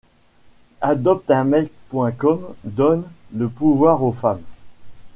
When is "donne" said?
2.63-3.03